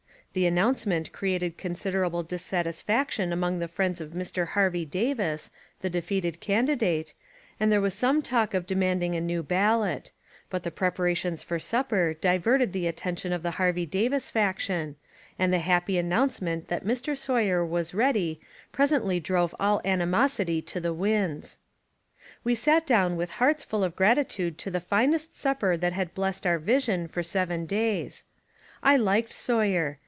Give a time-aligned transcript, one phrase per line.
[0.33, 4.47] The announcement created considerable dissatisfaction among the friends of Mr.
[4.55, 7.13] Harvey Davis, the defeated candidate,
[7.59, 10.13] and there was some talk of demanding a new ballot,
[10.49, 14.95] but the preparations for supper diverted the attention of the Harvey Davis faction,
[15.37, 17.17] and the happy announcement that Mr.
[17.17, 18.39] Sawyer was ready
[18.71, 21.59] presently drove all ani mosity to the winds.
[22.45, 26.47] We sat down with hearts full of gratitude to the finest supper that had blessed
[26.47, 28.23] our vision for seven days.
[28.81, 29.97] I liked Sawyer.